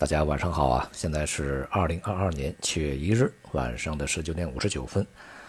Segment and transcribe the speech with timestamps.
[0.00, 0.88] 大家晚上好啊！
[0.94, 5.06] 现在是二零二二年七月一日晚上的十九点五十九分。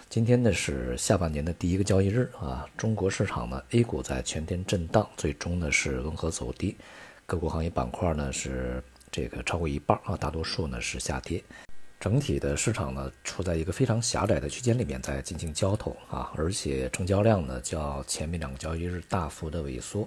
[0.09, 2.68] 今天呢是下半年的第一个交易日啊。
[2.76, 6.76] 中国市场呢，A 股在全天震荡，最终呢是温和走低。
[7.26, 11.42] 个股行业板块呢是这个超过一半啊，大多数呢是下跌。
[11.97, 20.05] 整体的市场呢处在一个非常狭窄的区间里面在进行交投啊，而且成交量呢较前面两个交易日大幅的萎缩，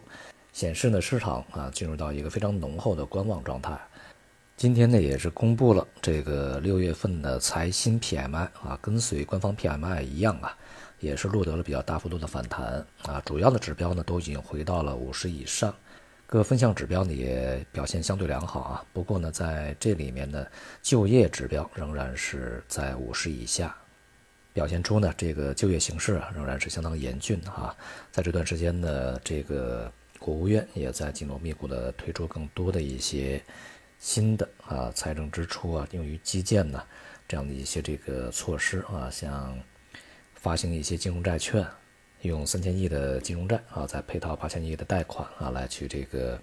[0.53, 3.81] 显示呢市场啊进入到一个非常浓厚的观望状态。
[4.57, 10.57] 今天呢，也是公布了这个六月份的财新 PMI 啊，跟随官方 PMI 一样啊，
[11.01, 13.21] 也是录得了比较大幅度的反弹啊。
[13.27, 15.75] 主要的指标呢都已经回到了五十以上，
[16.25, 18.85] 各分项指标呢也表现相对良好啊。
[18.93, 20.47] 不过呢，在这里面呢，
[20.81, 23.77] 就业指标仍然是在五十以下，
[24.53, 27.75] 表现出呢这个就业形势啊仍然是相当严峻啊。
[28.13, 33.43] 在这段时间呢，这个国务院也在紧锣密鼓的推出更多的一些。
[34.05, 36.85] 新的啊财政支出啊用于基建呢，
[37.27, 39.59] 这样的一些这个措施啊，像
[40.35, 41.67] 发行一些金融债券，
[42.21, 46.39] 用三千亿的金融债啊，再配套八千亿的贷款啊，来去这个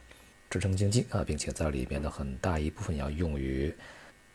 [0.50, 3.72] 支撑经济啊，并且在里面的很大一部分要用于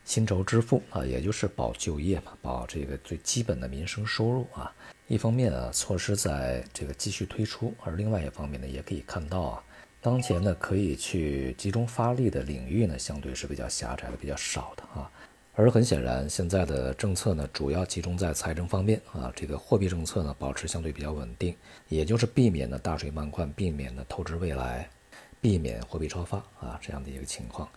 [0.04, 4.72] 薪酬支付啊，也就是保就业嘛，保这个最基本的民生收入啊。
[5.08, 9.64] 一方面啊，措施在这个继续推出，而另外一方面呢，也可以看到啊。
[10.06, 15.10] 当前呢，可以去集中发力的领域呢，相对是比较狭窄的、比较少的啊。
[15.52, 19.32] 而很显然，现在的政策呢，主要集中在财政方面啊。
[19.34, 21.56] 这个货币政策呢，保持相对比较稳定，
[21.88, 24.88] 也就是避免呢大水漫灌，避免呢透支未来，
[25.40, 27.68] 避免货币超发啊这样的一个情况。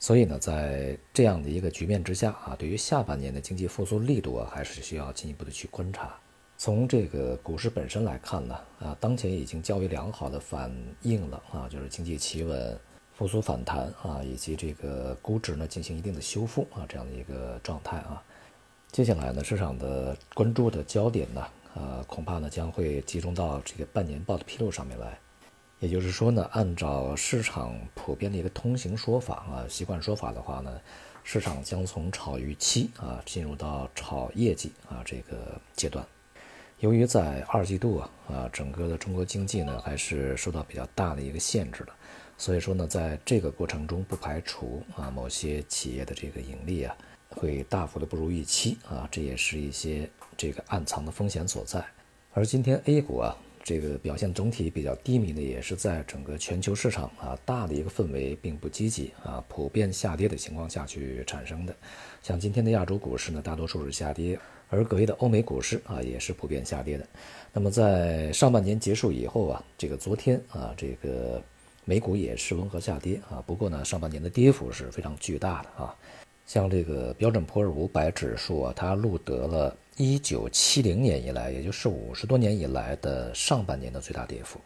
[0.00, 6.18] 所以呢，在这样的一个局面之下啊，对于下半年的经济复苏力度啊，还是需要进一步的去观察。
[6.60, 12.76] 从这个股市本身来看呢，啊，当前已经较为良好的反映了啊，就是经济企稳、
[13.14, 18.20] 复苏反弹啊，以及这个估值呢进行一定的修复啊，这样的一个状态啊。
[18.90, 25.16] 接下来呢，市场的关注的焦点呢，呃，恐怕呢将会集中到这个半年报的披露上面来。
[25.78, 30.80] 也就是说呢，按照市场普遍的一个通行说法啊，习惯说法的话呢，
[31.22, 36.04] 市场将从炒预期啊，进入到炒业绩啊这个阶段。
[36.80, 41.92] 由于在二季度啊啊，整个的中国经济呢还是受到比较大的一个限制的，
[42.36, 46.96] 所以说呢，在这个过程中不排除啊某些企业的这个盈利啊
[47.30, 51.84] 会大幅的不如预期啊，这也是一些这个暗藏的风险所在。
[52.32, 61.74] 而今天 A 股啊这个表现总体比较低迷的，也是在整个全球市场啊大的一个氛围并不积极啊普遍下跌的情况下去产生的。
[62.22, 64.38] 像今天的亚洲股市呢，大多数是下跌。
[64.68, 67.06] 而隔夜的欧美股市啊，也是普遍下跌的。
[67.52, 71.42] 那么在上半年结束以后啊，这个昨天啊，这个
[71.84, 73.42] 美股也是温和下跌啊。
[73.46, 75.94] 不过呢，上半年的跌幅是非常巨大的啊。
[76.46, 84.60] 像这个标准普尔五百指数啊，它录得了一九七零年以来，也就是五十多年以来的上半年的最大跌幅。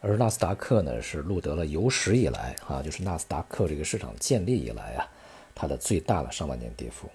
[0.00, 5.08] 而纳斯达克呢，是录得了有史以来啊，就是纳斯达克这个市场建立以来啊，
[5.54, 7.08] 它的最大的上半年跌幅。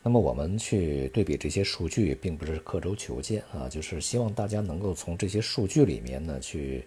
[0.00, 6.84] 那么我们去对比这些数据，并不是刻舟求剑啊，就是希望大家能够从这些数据里面呢，去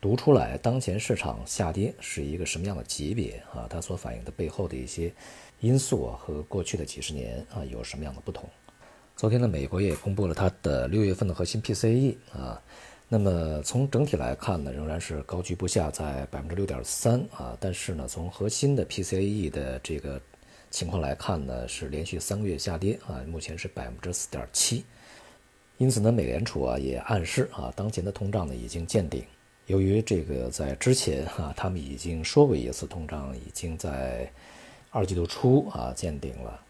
[0.00, 5.10] 读出来当前市场下跌是一个什么样的级别啊，它所反映的背后的一些
[5.60, 8.48] 因素啊，和过去的几十年啊有什么样的不同。
[9.16, 12.62] 昨天呢，美国也公布了它的六月份的核心 PCE 啊，
[13.08, 20.20] 那么从整体来看呢，仍然是高居不下，在百分之六点三啊，但是呢，从核心的 PCE 的这个。
[20.70, 24.84] 情况来看呢，是连续三个月下跌啊，目前是百分之四点七。
[25.78, 29.24] 因此呢，美联储啊也暗示啊，当前的通胀呢已经见顶。
[29.66, 34.30] 由于这个在之前啊，他们已经说过一次，通胀已经在
[34.90, 36.60] 二季度初啊见顶了。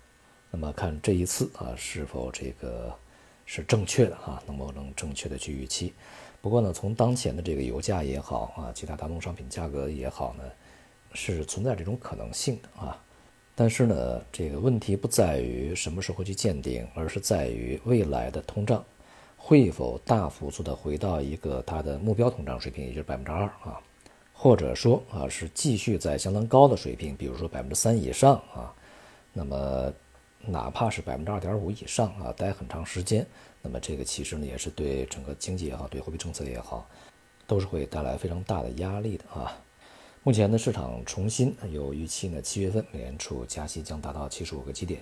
[0.51, 2.95] 那么看这一次啊，是否这个
[3.45, 4.43] 是正确的啊？
[4.47, 5.93] 能不能正确的去预期？
[6.41, 10.45] 不过呢，从当前的这个油价也好啊，其他大宗商品价格也好呢，
[11.13, 12.99] 是存在这种可能性的啊。
[13.61, 18.83] 但是呢，这个问题不在于什么时候去见顶，而是在于未来的通胀
[19.37, 23.79] 会否大幅度的回到一个它的目标通胀水平，也就是百分之二啊，
[24.33, 28.73] 或者说啊是继续在相当高的水平，比如说百分之三以上啊，
[29.35, 29.93] 那么
[30.47, 33.27] 哪怕是百分之二点五以上啊，待很长时间，
[33.61, 36.89] 那么这个其实呢也是对整个经济也好，对货币政策也好，
[37.47, 39.55] 都是会带来非常大的压力的啊。
[40.23, 45.01] 目前呢，市场重新有预期呢，七月份美联储加息将达到七十五个基点，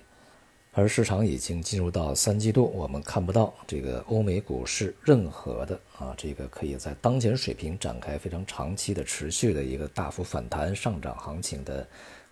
[0.70, 11.84] 而市场已经进入到三季度，我们看不到这个欧美股市任何的啊，这个可以在当前水平展开非常长期的持续的一个大幅反弹上涨行情的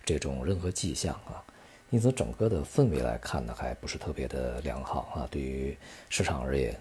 [0.05, 1.43] 这种任何迹象啊，
[1.89, 6.73] 因此整个的氛围来看呢，还不是特别的良好啊，对于市场而言。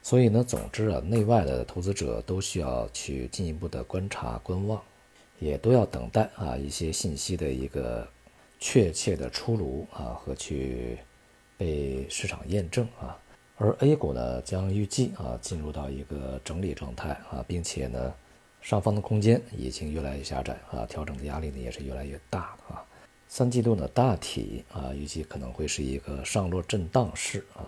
[0.00, 4.82] 所以呢，总之啊，内外的投资者都需要去进一步的观察观望，
[5.42, 8.06] 也都要等待啊一些信息的一个
[8.60, 10.96] 确切的出炉啊和去
[11.58, 13.18] 被市场验证啊。
[13.56, 18.14] 而 A 股呢，将预计啊进入到一个整理状态啊，并且呢，
[18.60, 22.82] 上方的空间已经越来越狭窄啊，调整的压力呢也是越来越大啊。
[23.28, 27.66] 三季度呢，大体啊预计可能会是一个上落震荡式啊。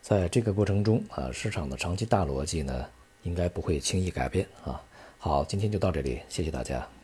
[0.00, 2.86] 在这个过程中啊，市场的长期大逻辑呢，
[3.22, 4.82] 应该不会轻易改变啊。
[5.22, 6.90] 好，今天就到这里，谢谢大家。